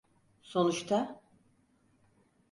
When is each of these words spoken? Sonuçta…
Sonuçta… 0.41 1.21